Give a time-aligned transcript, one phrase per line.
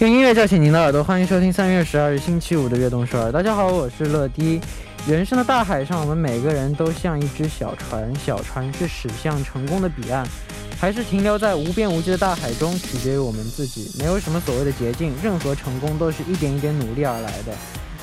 [0.00, 3.32] 用音乐叫醒您的耳朵，欢迎收听三月十二日星期五的悦动首尔。
[3.32, 4.60] 大家好，我是乐迪。
[5.08, 10.24] 人生的大海上，我们每个人都像一只小船，小船是驶向成功的彼岸，
[10.78, 13.90] 还是停留在无边无际的大海中，取决于我们自己。
[13.98, 17.52] 没有什么所谓的捷径，任何成功都是一点一点努力而来的。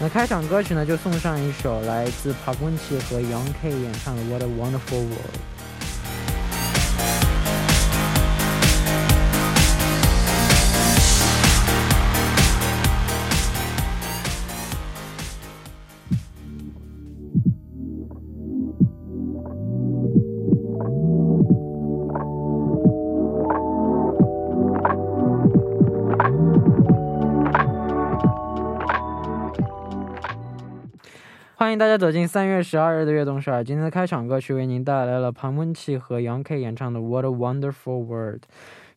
[0.02, 5.14] 那开场歌曲呢，就送上一首来自 Park Won Chi 和 Young K 演唱的《What a Wonderful World》。
[31.58, 33.64] 欢迎大家走进三月十二日的悦动十二。
[33.64, 38.42] 今天的开场歌曲为您带来了庞文琪和杨 K 演唱的《What a Wonderful World》。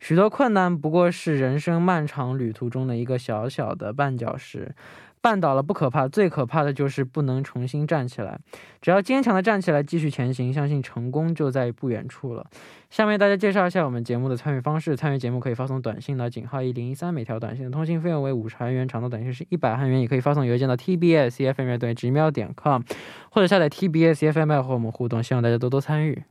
[0.00, 4.74] 许多困难不过是人生漫长旅途中的一个小小的绊脚石。
[5.22, 8.38] 绊倒了不可怕，最可怕的就是不能重新站起来。
[8.80, 12.46] 只要坚强的站起来，继续前行，相信成功就在不远处了。
[12.90, 20.00] 下面大家介绍一下我们节目的参与方式：参与节目可以发送短信到井号一零一三，每条短信的通信费用为五十韩元，长的短信是一百韩元。
[20.00, 22.82] 也可以发送邮件到 tbs cfm 乐队 gmail 点 com，
[23.30, 25.22] 或者下载 tbs cfm 和我们互动。
[25.22, 26.22] 希望大家多多参与。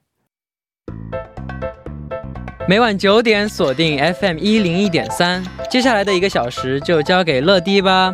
[2.69, 8.13] 每晚九点锁定 FM 一零一点三，接下来的一个小时就交给乐迪吧。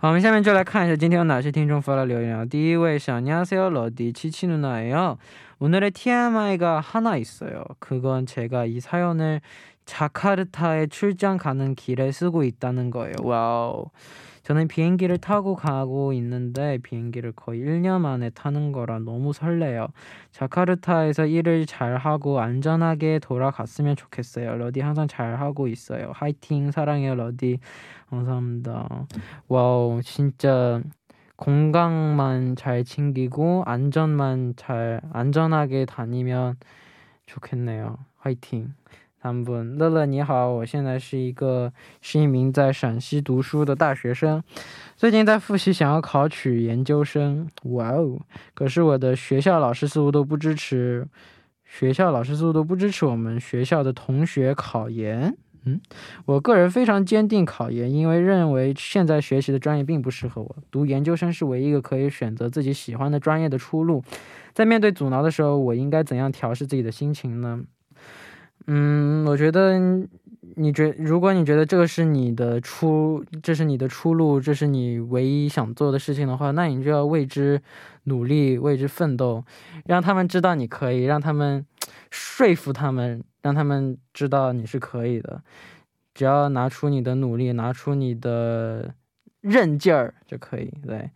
[0.00, 2.44] 好，我们下面就来看一下今天有哪些听众发了留言啊。
[2.44, 7.64] 第一位是안녕하세요러디치치누나예요오늘의 TMI가 하나 있어요.
[7.78, 9.40] 그건 제가 이 사연을
[9.86, 13.14] 자카르타에 출장 가는 길에 쓰고 있다는 거예요.
[13.22, 13.86] 와우.
[14.43, 19.87] 저는 비행기를 타고 가고 있는데 비행기를 거의 1년 만에 타는 거라 너무 설레요.
[20.31, 24.55] 자카르타에서 일을 잘하고 안전하게 돌아갔으면 좋겠어요.
[24.57, 26.11] 러디 항상 잘하고 있어요.
[26.15, 27.59] 화이팅 사랑해요 러디.
[28.09, 28.87] 감사합니다.
[29.47, 30.81] 와우 진짜
[31.37, 36.55] 건강만 잘 챙기고 안전만 잘 안전하게 다니면
[37.25, 37.97] 좋겠네요.
[38.17, 38.73] 화이팅.
[39.21, 41.71] 三本乐乐你好，我现在是一个
[42.01, 44.41] 是一名在陕西读书的大学生，
[44.95, 47.47] 最近在复习，想要考取研究生。
[47.65, 48.19] 哇哦！
[48.55, 51.07] 可是我的学校老师似乎都不支持，
[51.63, 55.37] 学校老师似乎都不支持我们学校的同学考研。
[55.65, 55.79] 嗯，
[56.25, 64.03] 我个人非常坚定考研，因为认为现在学习的专业并不适合我，读研究生是唯一一个可以选择自己喜欢的专业的出路。
[64.55, 67.61] 在面对阻挠的时候，我应该怎样调试自己的心情呢？
[68.67, 69.79] 嗯，我觉得，
[70.55, 77.61] 你觉如果你觉得这个是你的出，这是你的出路，这是你唯一想做的事情的话，那你就要为之
[78.03, 79.43] 努力，为之奋斗，
[79.85, 81.65] 让他们知道你可以，让他们
[82.11, 85.41] 说服他们，让他们知道你是可以的。
[86.13, 88.93] 只要拿出你的努力，拿出你的
[89.39, 91.09] 韧劲儿就可以，对。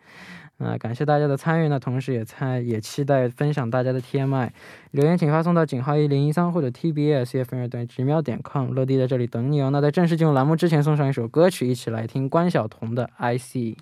[0.58, 4.50] 那感谢大家的参与，那同时也参也期待分享大家的 TMI
[4.92, 9.70] 留言，请发送到井号一零一三或者 TBS f m 等直瞄点 com，乐迪在这里等你哦。
[9.70, 13.76] 那在正式进入栏目之前，送上一首歌曲，一起来听关晓彤的 I See。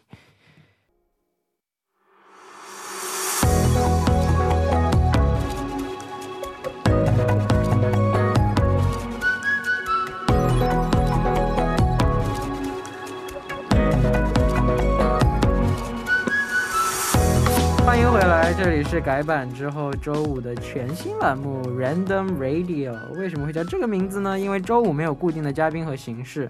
[18.55, 22.95] 这里是改版之后周五的全新栏目 Random Radio。
[23.15, 24.39] 为什么会叫这个名字呢？
[24.39, 26.49] 因为周五没有固定的嘉宾和形式，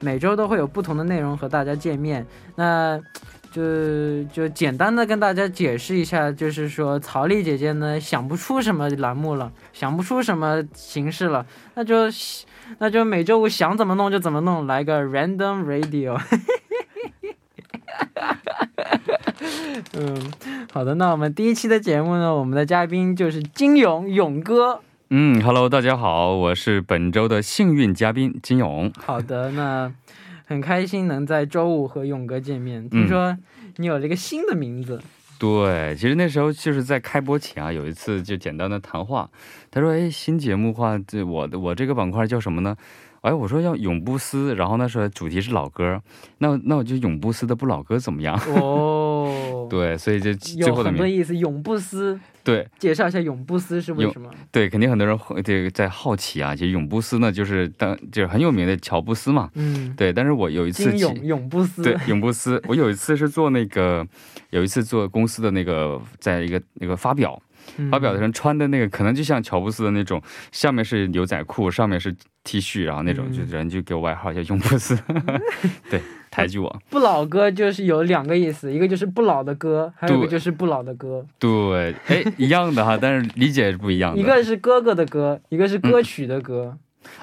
[0.00, 2.26] 每周都会有不同的内容和大家见面。
[2.56, 3.00] 那
[3.50, 12.06] 就就简单的跟大家解释一下，就是说曹丽姐姐呢想不出什么栏目了，想不出什么形式了，那就
[12.78, 16.20] 那就每周五想怎么弄就怎么弄，来个 random radio。
[19.98, 20.32] 嗯，
[20.72, 24.80] 好的，那我们第一期的节目呢，我们的嘉宾就是金勇勇哥。
[25.10, 28.92] 嗯，Hello，大家好，我是本周的幸运嘉宾金勇。
[28.98, 29.92] 好的，那。
[30.46, 32.86] 很开心能在周五和勇哥见面。
[32.90, 33.34] 听说
[33.76, 35.00] 你有了一个新的名字。
[35.38, 39.30] 对，其实那时候就是在开播前啊，有一次就简单的谈话。
[39.70, 42.76] 他说：“哎，新节目话，这我的我这个板块叫什么呢？”
[43.22, 45.98] 哎，我说要永不思，然后那时候主题是老歌，
[46.36, 48.38] 那那我就永不思的不老歌怎么样？
[48.54, 49.03] 哦，
[49.68, 52.18] 对，所以就最后的很多意思，永不撕。
[52.42, 54.30] 对，介绍一下永不撕是为什么？
[54.52, 56.54] 对，肯定很多人会这个在好奇啊。
[56.54, 59.50] 其实永不撕呢，就是当就是很有名的乔布斯嘛。
[59.54, 60.12] 嗯，对。
[60.12, 62.62] 但是我有一次永永不思，对，永不撕。
[62.68, 64.06] 我有一次是做那个，
[64.50, 67.40] 有一次做公司的那个，在一个那个发表。
[67.90, 70.20] 发表的人穿的那个可能就像乔布斯的那种，
[70.52, 72.14] 下面是牛仔裤，上面是
[72.44, 74.94] T 恤，然后那种就人就给我外号叫永布斯，
[75.88, 75.98] 对，
[76.34, 76.82] 抬举我。
[76.90, 81.24] 不老歌就是有两个意思，一个就是不老的歌，还有一个就是不老的歌。
[81.38, 84.20] 对，哎，一样的哈， 但是理解是不一样的。
[84.20, 86.76] 一个是哥哥的歌，一个是歌曲的歌。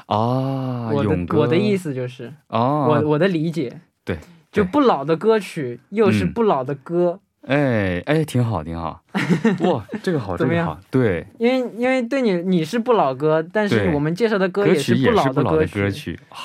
[0.05, 3.81] 啊，我的我的意思就是哦，我我的理解。
[4.05, 4.17] 对，
[4.49, 7.19] 就不老的歌曲又是不老的歌。
[7.47, 9.01] 哎哎，挺好挺好，
[9.65, 16.37] 哇，这个好，这个好，对，因为因为对你你是不老歌，但是我们介绍的歌也是不老的歌曲，哇，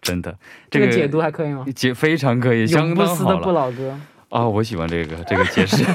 [0.00, 0.36] 真的，
[0.70, 1.64] 这个解读还可以吗？
[1.74, 3.98] 解非常可以，相当好的不老歌
[4.30, 5.84] 啊，我喜欢这个这个解释。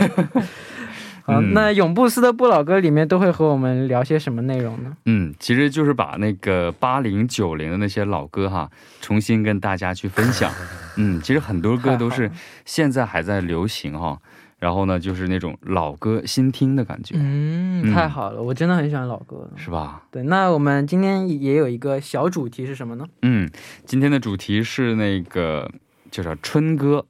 [1.28, 4.96] 好，那永布斯的不老歌里面都会和我们聊些什么内容呢？
[5.06, 8.70] 嗯，其实就是把那个八零九零的那些老歌哈，
[9.02, 10.52] 重新跟大家去分享。
[10.98, 12.30] 嗯，其实很多歌都是
[12.64, 14.20] 现在还在流行哈，
[14.60, 17.16] 然后呢，就是那种老歌新听的感觉。
[17.18, 20.04] 嗯，太好了，我真的很喜欢老歌，是吧？
[20.12, 23.06] 对，那我们今天也有一个小主题是什么呢？
[23.22, 23.50] 嗯，
[23.86, 25.70] 今天的主题是那个
[26.10, 27.06] 叫啥春歌。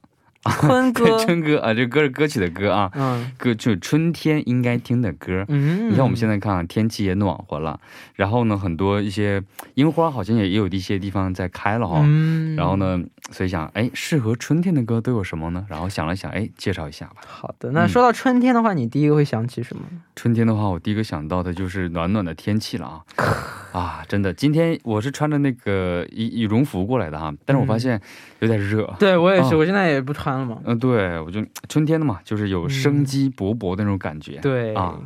[0.60, 5.44] 春歌，春歌啊，这歌是歌曲的歌啊，嗯，歌就是春天应该听的歌。
[5.48, 7.80] 嗯，你看我们现在看天气也暖和了，
[8.14, 9.42] 然后呢，很多一些
[9.74, 12.00] 樱花好像也也有一些地方在开了哈。
[12.04, 13.00] 嗯，然后呢，
[13.30, 15.66] 所以想，哎，适合春天的歌都有什么呢？
[15.68, 17.16] 然后想了想，哎，介绍一下吧。
[17.26, 19.82] 好的，那说到春天的话，你第一个会想起什么？
[20.14, 23.00] 春天的话，我第一个想到的就是暖暖的天气了啊。
[23.76, 28.00] 啊，真的，今天我是穿着那个羽羽绒服过来的哈，但是我发现
[28.38, 28.90] 有点热。
[28.98, 30.58] 对我也是，我现在也不穿了嘛。
[30.64, 34.38] 嗯，对，我就春天的嘛，就是有生机勃勃的那种感觉。
[34.38, 34.98] 对啊。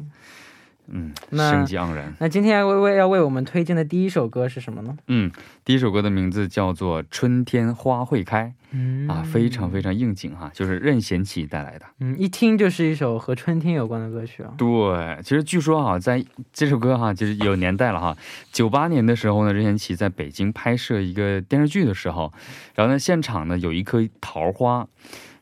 [0.93, 2.13] 嗯，生机盎然。
[2.19, 4.97] 那今天微微要为我们推荐的第一首歌是什么呢？
[5.07, 5.31] 嗯，
[5.65, 11.87] 第一首歌的名字叫做《春天花会开》，嗯啊，非常非常应景哈，就是任贤齐带来的。
[12.01, 14.53] 嗯，一听就是一首和春天有关的歌曲啊。
[14.59, 18.17] 对，其实据说哈，在这首歌哈，就是有年代了哈。
[18.53, 22.33] 九八年的时候呢，任贤齐在北京拍摄一个电视剧的时候，
[22.75, 24.87] 然后呢，现场呢有一棵桃花。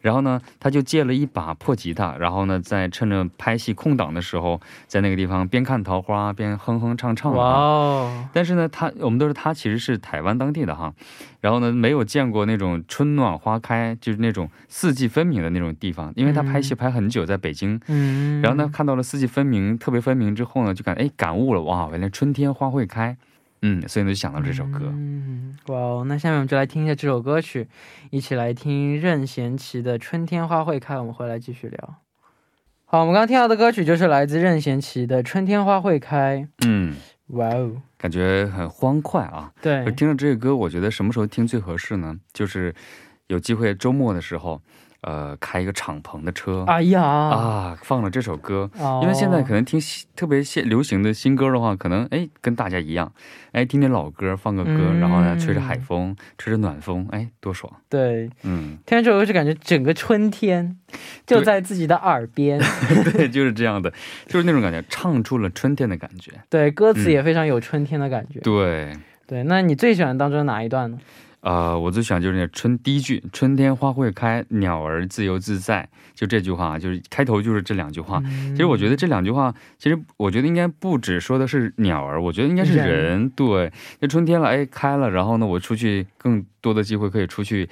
[0.00, 7.34] 然后呢，他就借了一把破吉他，然后呢，在趁着拍戏空档的时候，在那个地方边看桃花边哼哼唱唱。
[7.34, 8.28] 哇哦！
[8.32, 10.94] 但是呢，他我们都是他其实是台湾当地的哈，
[11.40, 17.80] 然后呢，没有见过那种春暖花开，就是那种四季分明的那种地方，因为他拍戏拍很久，在北京。
[17.88, 18.40] 嗯。
[18.40, 23.16] 然后呢，看到了四季分明，特别分明之后呢，就感哎感悟了哇，原来春天花会开。
[23.62, 24.80] 嗯，所以呢就想到这首歌。
[24.82, 27.68] 嗯，哇哦，那下面我们就来听一下这首歌曲，
[28.10, 30.94] 一起来听任贤齐的《春天花会开》。
[30.98, 31.94] 我们回来继续聊。
[32.84, 36.46] 好，我们刚刚听到的歌曲就是来自任贤齐的《春天花会开》。
[36.66, 36.94] 嗯，
[37.28, 39.52] 哇哦，感觉很欢快啊。
[39.60, 42.16] 对，听了这个歌，我觉得什么时候听最合适呢？
[42.32, 42.74] 就是
[43.26, 44.60] 有机会周末的时候。
[45.02, 47.02] 呃，开一个敞篷的车，哎呀。
[47.02, 48.68] 啊，放了这首歌，
[49.02, 49.80] 因为现在可能听
[50.16, 53.12] 特别现流行的新歌的话，可能哎跟大家一样，
[53.52, 57.72] 哎听听老歌，放个歌，然后呢吹着海风，吹着暖风，哎多爽。
[57.88, 60.76] 对，嗯，听完这首歌就感觉整个春天
[61.24, 62.60] 就在自己的耳边。
[63.14, 63.92] 对，就是这样的，
[64.26, 66.32] 就是那种感觉，唱出了春天的感觉。
[66.50, 68.40] 对，歌词也非常有春天的感觉。
[68.40, 68.92] 对，
[69.28, 70.98] 对，那你最喜欢当中哪一段呢？
[71.48, 78.20] 呃，我最喜欢就是那春第一句“春天花会开，鸟儿自由自在”，就这句话，就是开头就是这两句话。
[78.50, 83.30] 其实我觉得这两句话，其实我觉得应该不只说的是鸟儿，我觉得应该是人。
[83.30, 87.66] 对，那春天了，哎，开了，然后呢，我出去更多的机会可以出去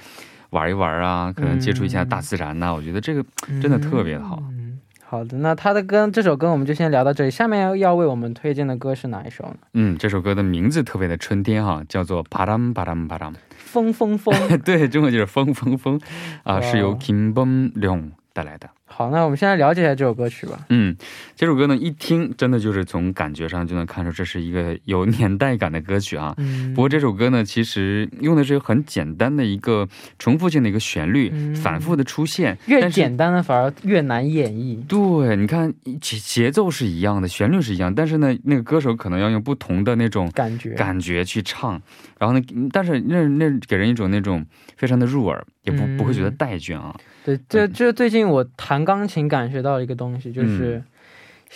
[0.49, 2.73] 玩一玩啊，可能接触一下大自然呐。
[2.73, 3.23] 我觉得这个
[3.61, 4.43] 真的特别的好。
[4.53, 7.31] 嗯，好的，那他的歌这首歌我们就先聊到这里。
[7.31, 9.57] 下面要为我们推荐的歌是哪一首呢？
[9.75, 13.31] 嗯，这首歌的名字特别的春天哈，叫做《巴当巴当巴当》。
[13.67, 14.33] 风风风，
[14.65, 16.01] 对，中文就是风风风。
[16.45, 18.71] 啊，是由 Kim Bum Leong 带来的。
[18.89, 20.65] 好，那我们现在了解一下这首歌曲吧。
[20.71, 20.97] 嗯，
[21.35, 26.33] 这首歌呢，一听真的就是从感觉上就能看出这是一个有年代感的歌曲啊。
[26.39, 29.87] 嗯不过这首歌呢，其实用的是很简单的一个
[30.19, 34.83] 重复性的一个旋律，嗯反复的出现，越简单的反而越难演绎。
[34.87, 41.73] 对，你看节节奏是一样的，旋律是一样，但是呢，那个歌手可能要用不同的那种感觉，感觉去唱，
[42.19, 46.95] 然后呢，嗯但是那那给人一种那种非常的入耳，也不、嗯不会觉得带倦啊。
[47.25, 50.83] 对，这这最近我弹钢琴感觉到一个东西，嗯就是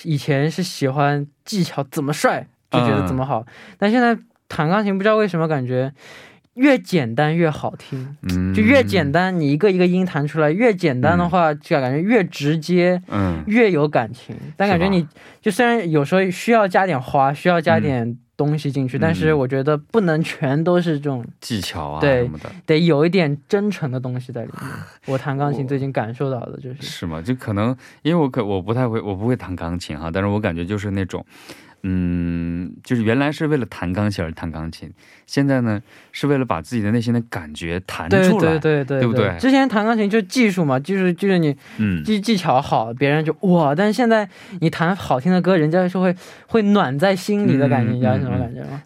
[0.04, 3.26] 以前是喜欢技巧怎么帅就觉得怎么嗯。
[3.26, 3.46] 好，
[3.78, 4.16] 但现在
[4.48, 5.92] 弹钢琴不知道为什么感觉
[6.54, 13.00] 越简单越好听，嗯，就越简，单，你一个一个音弹出来，越简单的话就感觉越直接。
[13.08, 15.06] 嗯，越有感情，但感觉你
[15.40, 24.70] 就虽然有时候需要加点花，需要加点东西进去，但是嗯我觉得不能全都是这种，技巧啊对什么的，得有一点真诚的东西在里面。
[25.12, 27.20] 我弹钢琴最近感受到的就是，是吗？
[27.20, 31.22] 就可能因为我可我不太会，我不会弹钢琴哈，但是我感觉就是那种。
[31.82, 34.92] 嗯，就是原来是为了弹钢琴而弹钢琴，
[35.26, 35.80] 现在呢
[36.12, 39.34] 是为了把自己的内心的感觉弹出来，对对对对不对？
[39.38, 44.28] 之前弹钢琴就技术嘛，就是就是你嗯，技技巧好，别人就哇，但是现在
[44.60, 46.14] 你弹好听的歌，人家是会
[46.46, 48.22] 会暖在心里的感觉，嗯你知道嗯嗯。
[48.22, 48.82] 什么感觉吗？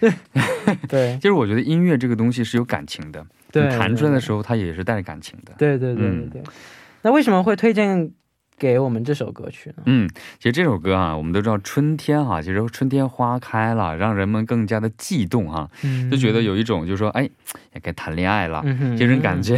[0.00, 1.18] 对， 对。
[1.18, 5.52] 就是我觉得音乐这个东西是有感情的，对，你弹出来的，时候它也是带着感情的。
[5.58, 6.30] 对对对对嗯。
[6.30, 6.42] 对。
[7.02, 8.12] 那为什么会推荐
[8.62, 9.82] 给我们这首歌曲呢？
[9.86, 15.68] 嗯，其实这首歌啊，我们都知道春天哈、其实春天花开了，让人们更加的悸动哈、
[16.08, 17.28] 就觉得有一种就是说，哎，
[17.74, 18.62] 也该谈恋爱了。
[18.96, 19.56] 这种感觉，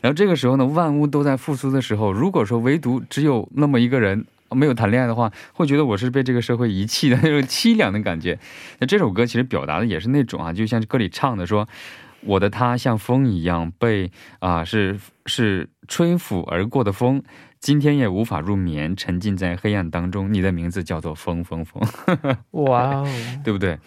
[0.00, 8.38] 然后这个时候呢，万物都在复苏的时候，如果说唯独只有那么一个人没有谈恋爱的话，会觉得我是被这个社会遗弃的那种凄凉的感觉。
[8.78, 11.68] 那这首歌其实表达的也是那种啊，就像歌里唱的说，
[12.26, 17.22] 我的他像风一样被啊、是是吹拂而过的风，
[17.60, 20.32] 今天也无法入眠，沉浸在黑暗当中。
[20.32, 21.82] 你的名字叫做风风风，
[22.52, 23.08] 哇哦，
[23.44, 23.78] 对不对？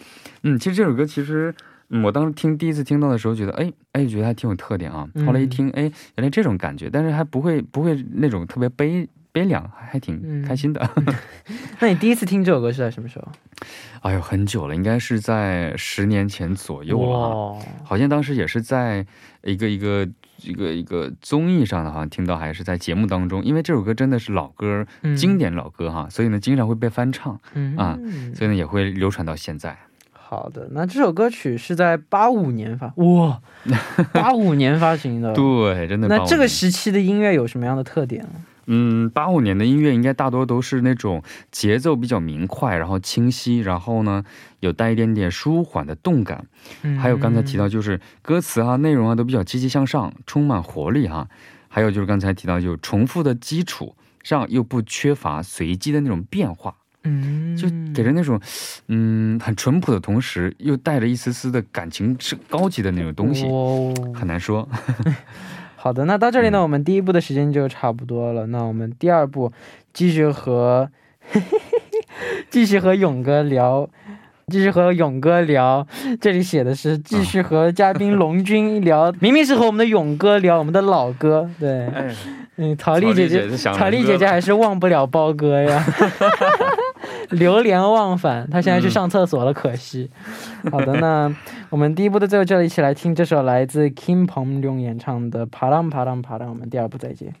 [0.42, 1.54] 嗯，其实这首歌其实。
[1.90, 5.08] 嗯，我当时听第一次听到的时候，觉得哎哎，觉得还挺有特点啊。
[5.14, 5.84] 嗯后来一听，哎，
[6.16, 10.90] 原来这种感觉，但是还不会不会那种特别悲悲凉，还还挺嗯开心的。
[11.80, 13.28] 那你第一次听这首歌是在什么时候？
[14.00, 17.58] 哎呦，很久了，应该是在十年前左右了啊。
[17.84, 19.04] 好像当时也是在
[19.42, 20.08] 一个一个
[20.42, 23.44] 一个一个综艺上的，好像听到，还是在节目当中。
[23.44, 27.98] 因为这首歌真的是老歌，嗯经典老歌哈，所以呢，经常会被翻唱，嗯啊
[28.34, 29.76] 所以呢，也会流传到现在。
[30.12, 33.40] 好的，那这首歌曲是在八五年发， 哇，
[34.12, 35.32] 八五年发行的。
[35.32, 36.06] 对，真的。
[36.06, 38.30] 那这个时期的音乐有什么样的特点呢？
[38.70, 44.22] 嗯，八五年的音乐应该大多都是那种节奏比较明快，然后清晰，然后呢
[44.60, 46.46] 有带一点点舒缓的动感。
[46.82, 51.26] 嗯还有刚才提到就是歌词啊、内容啊都比较积极向上，充满活力哈。
[51.66, 58.40] 还有就是刚才提到就重复的基础上又不缺乏随机的那种变化，嗯，就给人那种
[58.88, 64.68] 嗯很淳朴的同时又带着一丝丝的感情是高级的那种东西，哦很难说。
[65.80, 68.46] 好的，那到这里呢，嗯我们第一步的时间就差不多了。
[68.46, 69.52] 那我们第二步
[69.92, 70.90] 继续和
[72.50, 73.88] 继续和勇哥聊，
[74.48, 75.86] 继续和勇哥聊。
[76.20, 81.48] 这里写的是继续和嘉宾龙君聊，明明是和我们的勇哥聊我们的老哥。
[81.60, 82.12] 对，哎，
[82.56, 85.84] 嗯，曹丽姐姐，曹丽姐姐还是忘不了包哥呀，
[87.36, 88.48] 流连忘返。
[88.50, 90.10] 他现在去上厕所了，可惜。
[90.70, 91.34] 好的，那
[91.70, 96.44] 我们第一部的最后就一起来听这首来自 Kim Pom Leung 演唱的《啪啷啪啷啪啷》。
[96.48, 97.34] 我们第二部再见。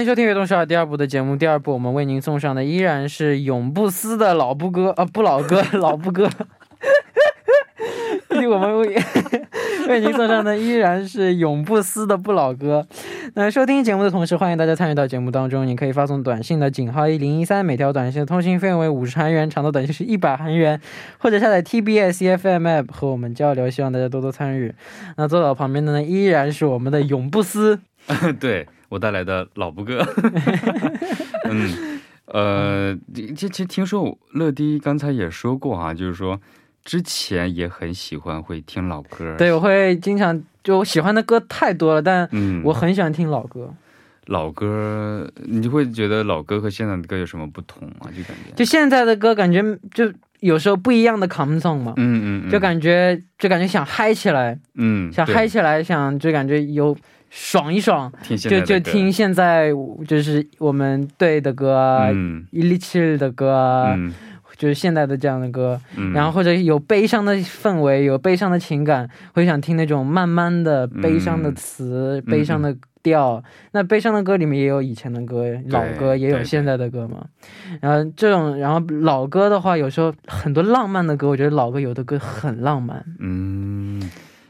[0.00, 1.36] 迎收听《悦动少儿》第二部的节目。
[1.36, 6.28] 第二部我们为您送上的依然是永不思的老布哥啊，不老哥， 老布歌。
[8.30, 8.96] 我们为
[9.88, 12.86] 为您送上的依然是永不思的不老歌。
[13.34, 15.66] 那收听节目的同时，欢迎大家参与到节目当中。
[15.66, 20.80] 你可以发送短信的井号一零一三，每条短信的通信费用为五十韩元，长的短信是一百韩元，
[21.18, 23.68] 或者下载 TBS EFM app 和我们交流。
[23.68, 24.74] 希望大家多多参与。
[25.18, 27.80] 那坐到我旁边的呢，依然是我们的永不思。
[28.40, 30.06] 对我带来的老不哥。
[31.48, 36.38] 嗯，呃，其其实听说乐迪刚才也说过哈、就是说
[36.84, 39.34] 之前也很喜欢会听老歌。
[39.38, 43.72] 对，我会经常就我喜欢的歌太多了，但嗯，我很喜欢听老歌。
[44.26, 48.06] 老歌，你就会觉得老歌和现在的歌有什么不同啊？
[48.14, 56.96] 就感觉，就现在的歌感觉就有时候不一样的 come song 嘛，嗯嗯嗯，就感觉就感觉想嗨起来，嗯想嗨起来，想就感觉有
[57.30, 59.70] 爽一爽，听就就听现在
[60.06, 62.08] 就是我们队的歌
[62.50, 63.96] 伊利切的歌
[64.58, 73.42] 就是现代的这样的歌，嗯，然后或者有悲伤的氛围，有悲伤的情感，会想听那种慢慢的悲伤的词、嗯悲伤的调。
[73.72, 77.24] 那悲伤的歌里面也有以前的歌，老歌也有现在的歌嘛。
[77.80, 83.02] 然后这种，然后老歌的话，有时候很多浪漫的歌，我觉得老歌有的歌很浪漫。
[83.18, 83.79] 嗯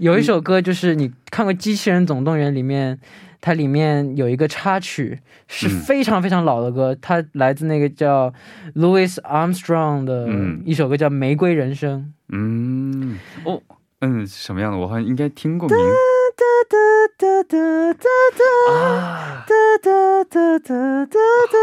[0.01, 2.99] 有一首歌就是你看过《机器人总动员》里面。
[3.43, 8.31] 它里面有一个插曲，是嗯非常非常老的歌，它来自那个叫
[8.75, 12.01] Louis Armstrong 的嗯一首歌，叫《玫瑰人生》。
[12.29, 13.63] 嗯哦
[14.03, 14.77] 嗯什么样的？
[14.77, 15.85] 我好像应该听过名哒
[16.69, 16.77] 哒
[17.17, 17.57] 哒哒
[18.75, 19.89] 啊哒哒
[20.25, 21.17] 哒哒
[21.47, 21.57] 哒，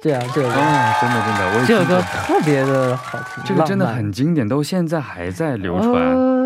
[0.00, 6.45] 这样这首歌，哦，真的真的，我也这首歌特别的好听，这个真的很经典，到现在还在流传。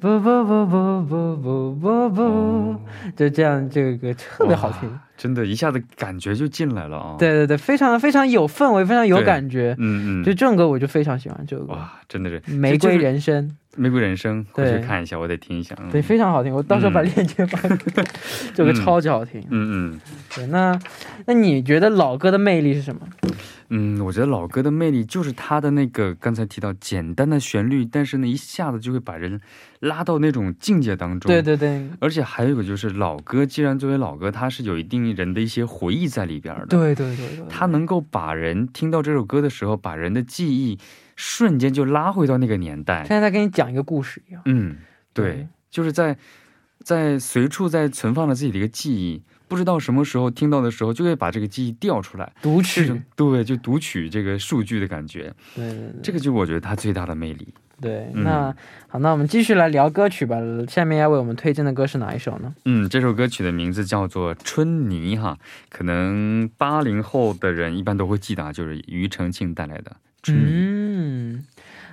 [0.00, 2.76] 不不不不不不不不，
[3.16, 4.90] 就这样，这个歌特别好听。
[5.16, 9.74] 真的，一下子感觉就进来了啊！，对对对，非常非常有氛围，非常有感觉。
[9.78, 15.76] 嗯嗯，就这种歌，我就非常喜欢这个歌，哇，真的是《玫瑰人生》，玫瑰人生，回去看一下，我得听一下。
[15.78, 16.54] 嗯对，非常好听。
[16.54, 18.04] 我到时候把嗯链接发给你，
[18.54, 19.40] 这个超级好听。
[19.50, 20.00] 嗯嗯
[20.34, 20.78] 对，那
[21.26, 23.00] 那你觉得老歌的魅力是什么？
[23.68, 29.40] 嗯，我觉得老歌的魅力就是它的那个刚才提到简单的旋律，但是呢，一下子就会把人
[29.80, 31.28] 拉到那种境界当中。
[31.28, 31.42] 对。
[31.42, 36.66] 对对而且还有一个就是老歌，既然作为老歌，它是有一定人的一些回忆在里边的。
[36.66, 40.78] 对对对对，它能够把人听到这首歌的时候，把人的记忆
[41.16, 42.98] 瞬间就拉回到那个年代。
[43.04, 44.40] 现在在给你讲一个故事一样。
[44.44, 44.76] 嗯，
[45.12, 46.16] 对，对就是在
[46.84, 52.32] 在随处在存放着自己的一个记忆，不知道什么时候听到的时候，就会把这个记忆调出来。
[52.40, 57.52] 读取，对，就读取这个数据的感觉，对对对，这个就是我觉得它最大的魅力。
[57.80, 58.10] 对。
[58.14, 58.54] 嗯那
[58.88, 60.36] 好，那我们继续来聊歌曲吧。
[60.68, 62.54] 下面要为我们推荐的歌是哪一首呢？
[62.64, 69.90] 嗯，这首歌曲的名字叫做《春泥》哈，可能八零后的人一般都会记得啊，就是庾澄庆带来的
[70.22, 70.44] 《春泥》。
[70.48, 70.75] 嗯，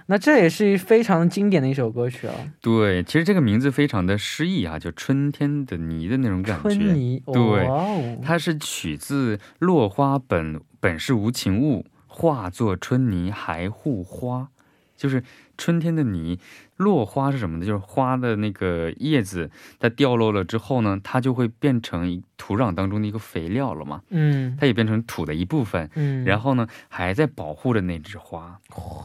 [0.07, 6.63] 那这也是非常经典的一首歌曲啊，对，其实这个名字非常的诗意啊，就春天的泥的那种感觉。
[6.63, 7.21] 春泥。
[7.25, 7.33] 对
[7.67, 14.49] 哦，它是取自“落花本本是无情物，化作春泥还护花”，
[14.97, 15.23] 就是
[15.57, 16.39] 春天的泥。
[16.75, 17.65] 落花是什么呢？
[17.65, 25.89] 就是花的那个叶子，它掉落了之后呢，它就会变成土壤当中的一个肥料了嘛，嗯它也变成土的一部分。
[25.95, 28.59] 嗯，然后呢，还在保护着那枝花，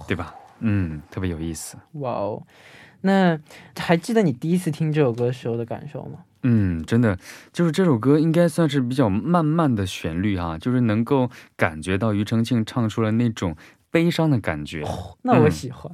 [0.08, 0.34] 对吧？
[0.60, 1.76] 嗯，特别有意思。
[1.92, 2.42] 哇哦，
[3.02, 3.38] 那
[3.76, 6.20] 还记得你第一次听这首歌时候的感受吗？
[6.42, 7.18] 嗯，真的，
[7.52, 13.56] 就是这首歌应该算是比较慢慢的旋律哈、就是能够感觉到庾澄庆唱出了那种
[13.98, 14.84] 悲伤的感觉，
[15.22, 15.92] 那我嗯喜欢。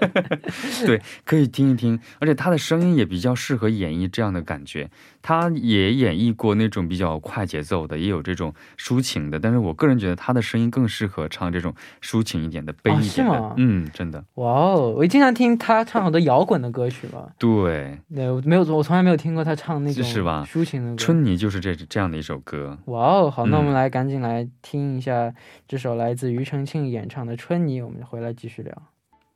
[0.84, 4.90] 对，可以听一听，而且他的声音也比较适合演绎这样的感觉。
[5.22, 13.32] 他也演绎过那种比较快节奏的，也有这种抒情的，但是我个人觉得他的声音更适合唱这种抒情一点的、悲哦一点的。
[13.34, 17.30] 是吗嗯，真的，哇哦，我经常听他唱好多摇滚的歌曲吧。
[17.38, 20.96] 对，对，我没有，我从来没有听过他唱那种是吧抒情的歌。
[20.96, 22.78] 春泥就是这这样的一首歌。
[22.86, 25.32] 哇哦，好，那我们嗯来赶紧来听一下
[25.66, 28.82] 这首来自庾澄庆演唱的《春泥》，我们回来继续聊。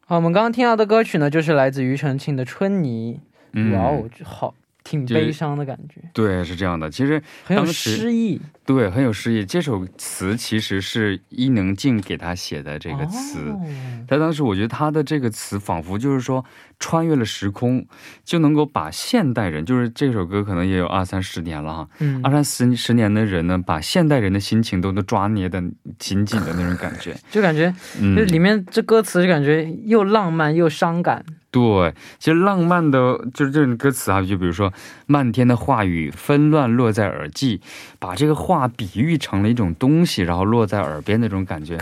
[0.04, 3.14] 好，我们刚刚听到的歌曲呢，就是来自庾澄庆的《春泥》。
[3.52, 6.90] 嗯，哇哦，这好，挺悲伤的感觉，对，是这样的。
[6.90, 8.40] 其实很有诗意。
[8.64, 9.44] 对，很有诗意。
[9.44, 13.38] 这首词其实是伊能静给他写的这个词。
[13.50, 13.60] 哦
[14.08, 16.44] 他当时我觉得他的这个词仿佛就是说
[16.78, 17.86] 穿越了时空，
[18.24, 25.62] 就能够把现代人，就是这首歌可能也有二三十年了哈，嗯二，三十十年的人呢，把现代人的心情都能抓捏的
[25.98, 27.16] 紧紧的那种感觉。
[27.30, 31.24] 就感觉，嗯就，里面这歌词就感觉又浪漫又伤感。
[31.52, 34.72] 对，其实浪漫的就是这种歌词啊，就比如说
[35.06, 37.60] 漫天的话语纷乱落在耳际，
[37.98, 41.78] 把这个话比喻成了一种东西，然后落在耳边那种感觉。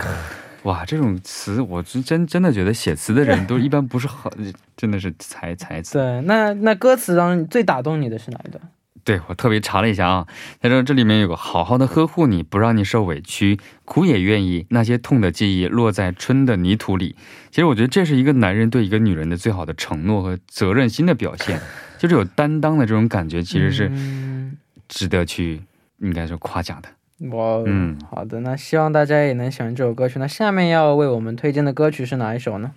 [0.63, 4.29] 哇，这种词我真真真的觉得写词的人都一般不是好，
[4.75, 5.81] 真的是才才。
[5.91, 8.61] 对，那那歌词当中最打动你的是哪一段？
[9.03, 10.27] 对我特别查了一下啊，
[10.61, 14.65] 他说这里面有个好好的呵护你，不让你受委屈，苦也愿意。
[14.69, 17.15] 那些痛的记忆落在春的泥土里。
[17.49, 21.59] 其实我觉得这是一个男人对一个女人的最好的承诺和责任心的表现，
[21.97, 25.61] 就是有担当的这种感觉，其实是嗯值得去
[25.99, 26.89] 应该说夸奖的。
[27.29, 30.17] 哇哦，嗯好的，那希望大家也能喜欢这首歌曲。
[30.17, 32.71] 那下面要为我们推荐的歌曲是哪一首呢？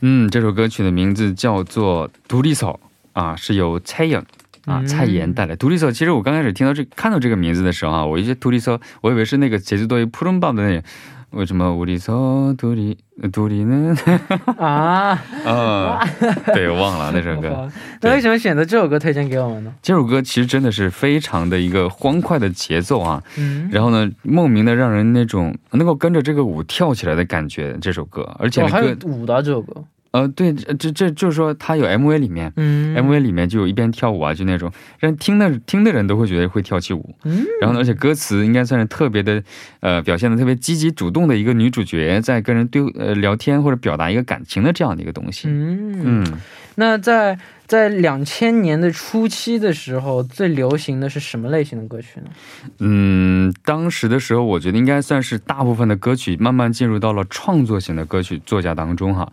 [0.00, 2.80] 嗯，这首歌曲的名字叫做《独立草》
[3.20, 4.24] 啊，是由蔡颖
[4.66, 5.90] 啊，嗯蔡妍带来独立色。
[5.92, 10.82] 其实我刚开始听到这看到这个名字的时候啊，我一些独立色，我以为是那个节奏多于扑通棒的那。
[11.32, 12.12] 为什么独立色
[12.58, 12.98] 独立
[13.32, 13.96] 独立呢？
[14.58, 16.06] 啊，啊，
[16.52, 17.66] 对，我忘了那首歌。
[18.02, 19.72] 那为什么选择这首歌推荐给我们呢？
[19.80, 27.78] 这首歌其实真的是非常的一个欢快的节奏啊，嗯，然后呢，莫名的让人那种能够跟着这个舞跳起来的感觉。
[27.80, 32.52] 这首歌，而且还有，舞的这首歌，呃，对，这这这就是说它有 MV 里面。
[32.56, 37.14] 嗯 MV 里面就有一边跳舞啊，就那种让听的听的人都会觉得会跳起舞。
[37.24, 39.42] 嗯，然后呢，而且歌词应该算是特别的，
[39.80, 45.48] 呃，表现的特别积极主动的一个女主角在跟人对呃聊天或者表达一个感情的这样的一个东西。
[45.48, 46.32] 嗯，嗯
[46.74, 52.26] 那在在两千年的初期的时候，最流行的是什么类型的歌曲呢？
[52.80, 59.32] 嗯，当时的时候，我觉得应该算是大部分的歌曲慢慢进入到了创作型的歌曲作家当中哈。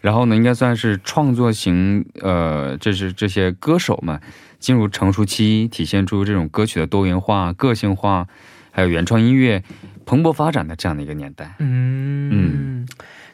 [0.00, 4.20] 然后呢，应该算是创作型，呃，这是这些歌手们
[4.58, 8.26] 进入成熟期，体现出这种歌曲的多元化、个性化，
[8.70, 9.62] 还有原创音乐
[10.06, 11.56] 蓬勃发展的这样的一个年代。
[11.58, 12.86] 嗯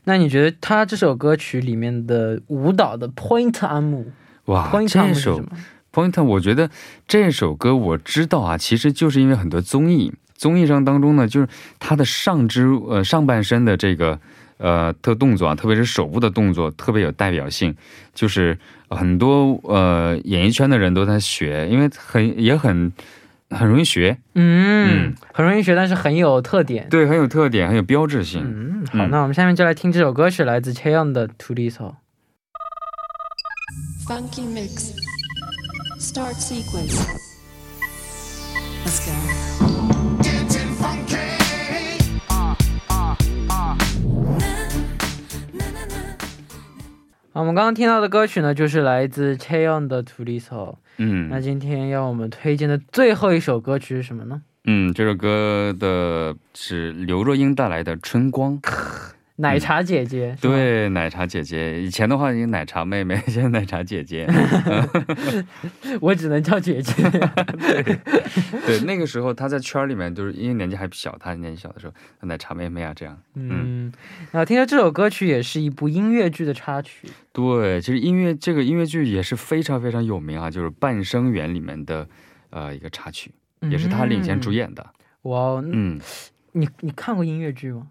[0.05, 4.13] 那你觉得他这首歌曲里面的舞蹈的 point 安姆
[4.45, 5.47] 哇这首是
[5.93, 6.69] ？Point，我觉得
[7.09, 11.49] 这首歌我知道啊，其实就是因为很多综艺，综艺上当中呢，就是
[11.79, 14.21] 他的上肢呃上半身的这个
[14.59, 17.75] 呃特动作啊，特别是手部的动作特别有代表性，
[18.15, 18.59] 就是
[18.91, 22.93] 很多呃演艺圈的人都在学，因为很也很
[23.51, 26.89] 很容易学，嗯嗯，很容易学，但是很有特点。
[26.89, 28.43] 对，很有特点，很有标志性。
[28.45, 31.89] 嗯，好，嗯那我们下面就来听这首歌曲，来自 Cheon 的《图里索》。
[34.07, 34.93] Funky mix.
[35.99, 37.01] Start sequence.
[38.85, 39.64] Let's go.
[47.35, 50.79] 好，我们刚刚听到的歌曲呢，就是来自 Cheon 的《图里索》。
[51.29, 54.41] 那嗯今天要我们推荐的最后一首歌曲是什么呢？
[54.67, 58.57] 嗯，这首歌的是刘若英带来的《春光》。
[59.37, 60.37] 奶茶姐姐。
[60.41, 64.29] 对，奶茶姐姐，以前的话你奶茶妹妹， 现在奶茶姐姐。
[66.01, 66.93] 我只能叫姐姐。
[67.11, 67.83] 对，
[68.65, 73.19] 对那个时候她在圈儿里面，就是因为年纪还小，她年纪小的时候，奶茶妹妹啊这样。
[73.35, 73.93] 嗯，
[74.31, 77.09] 那听说这首歌曲也是一部音乐剧的插曲。
[77.33, 82.07] 对，其实音乐这个音乐剧也是非常非常有名啊，就是《半生缘》里面的
[82.51, 84.83] 呃一个插曲，也是她领衔主演的。
[84.85, 85.31] 嗯。
[85.31, 85.99] 哇哦，嗯，
[86.53, 87.89] 你你看过音乐剧吗？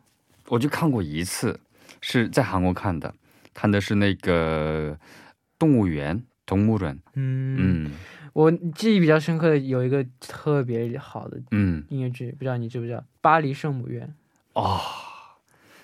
[0.54, 1.60] 我就看过一次，
[2.00, 3.12] 是在韩国看的，
[3.56, 4.96] 看的是那个
[5.58, 7.00] 动物园，动物园。
[7.16, 7.90] 嗯，
[8.34, 14.14] 我记忆比较深刻的有一个特别好的，嗯，音乐剧，不知道你知不知道巴黎圣母院
[14.54, 14.80] 哦，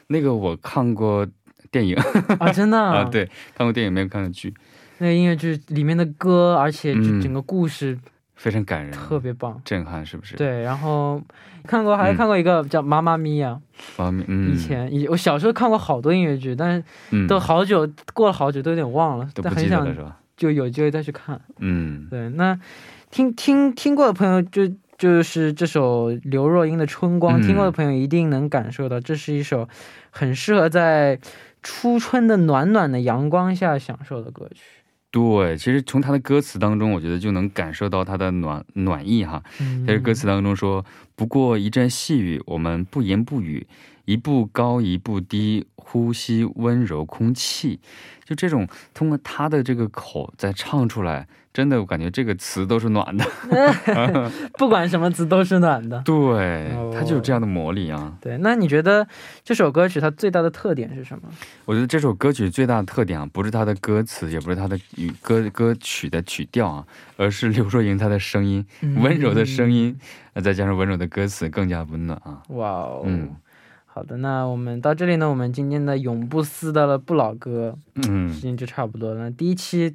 [0.06, 1.28] 那个我看过
[1.72, 1.96] 电影
[2.38, 4.54] 啊，真的啊， 对，看过电影，没有看过剧。
[5.00, 7.98] 那个音乐剧里面的歌，而且整个故事。
[8.40, 9.62] 非常感人，特别棒。
[9.66, 11.22] 震撼，是不是？，对，然后
[11.68, 13.60] 看过还嗯看过一个叫《妈妈咪呀》，
[14.02, 20.18] 妈咪，嗯，以前以我小时候看过好多音乐剧，但是嗯都好久过了好久，都有点忘了，都不但很想记得了是吧？
[20.38, 21.42] 就有机会再去看。
[21.58, 22.58] 嗯对，那
[23.12, 29.68] 听听听过的朋友就就是这首刘若英的《春光》，嗯听过的朋友一定能感受到，这是一首
[30.12, 31.20] 很适合在
[31.62, 34.64] 初春的暖暖的阳光下享受的歌曲。
[35.12, 39.44] 对，其实从他的歌词当中，我觉得就能感受到他的暖暖意哈。
[39.60, 40.86] 嗯在这歌词当中说
[41.18, 43.66] ：“不过一阵细雨，我们不言不语，
[44.10, 47.80] 一步高一步低，呼吸温柔空气。”
[48.26, 53.26] 就这种通过他的这个口再唱出来，真的我感觉这个词都是暖的。
[54.56, 56.00] 不管什么词都是暖的。
[56.06, 56.16] 对
[56.76, 58.16] 哦，它就有这样的魔力啊。
[58.22, 59.08] 对，那你觉得
[59.44, 61.24] 这首歌曲它最大的特点是什么？
[61.66, 66.86] 我觉得这首歌曲最大的特点啊，不是它的歌词，也不是它的语歌歌曲的曲调啊，
[67.18, 68.64] 而是刘若英她的声音，
[68.98, 70.00] 温柔的声音，
[70.34, 72.44] 呃，再加上温柔的歌词，更加温暖啊。
[72.50, 73.36] 哇哦，嗯
[74.00, 79.30] 好的，那我们到这里呢，我们今天的永不撕的了不老歌嗯时嗯间就差不多了。
[79.30, 79.94] 第一期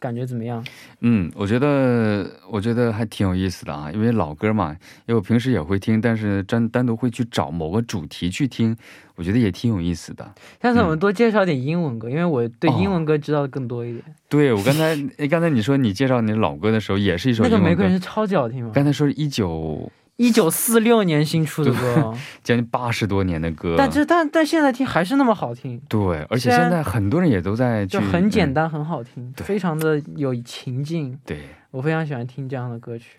[0.00, 0.66] 感觉怎么样？
[1.02, 4.72] 嗯，我觉得我觉得还挺有意思的啊，因为老歌嘛，
[5.06, 8.76] 因为我平时也会听，但是单单独会去找某个主题去听，
[9.14, 10.34] 我觉得也挺有意思的。
[10.60, 14.02] 下次我们多介绍点英文歌，因为我对哦英文歌知道的更多一点。
[14.28, 14.96] 对我刚才，
[15.28, 31.18] 刚才你说你介绍你老歌的时候，也是一首那个玫瑰人是超级好听吗，刚才说一九一九四六年新出的歌， 将近八十多年的歌，但这但但现在听还是那么好听，对，而且现在很多人也都在去就很简嗯单，很好听，非常的有情境。
[31.26, 33.16] 对，我非常喜欢听这样的歌曲。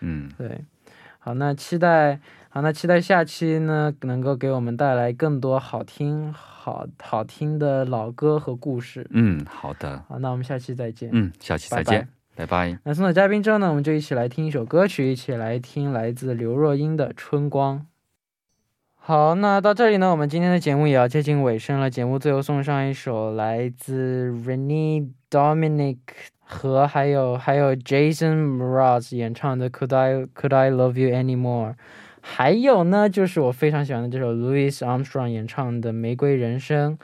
[0.00, 0.64] 嗯，对，
[1.18, 9.06] 好，那期待，好，那期待下期呢能够给我们带来更多好听、好好听的老歌和故事。
[9.10, 11.08] 嗯，好的，好，那我们下期再见。
[11.12, 12.15] 嗯，下期再拜拜见。
[12.36, 12.78] 拜拜。
[12.84, 17.78] 那送走嘉宾之后呢，我们就一起来听一首歌曲，一起来听来自刘若英的《春光》。
[18.94, 21.88] 好，那到这里呢，我们今天的节目也要接近尾声了。
[21.88, 25.98] 节目最后送上一首来自 Rene Dominic
[26.40, 31.72] 和还有还有 Jason Mraz 演唱的《Could I Could I Love You Anymore》。
[32.28, 36.98] 还有呢，就是我非常喜欢的这首 Louis Armstrong 演唱的《玫瑰人生》。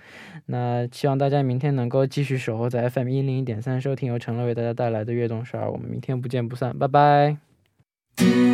[0.47, 5.71] 那希望大家明天能够继续守候在 FM 一零一点三，收听由陈乐为大家带来的悦动十二。
[5.71, 8.52] 我们明天不见不散，拜拜。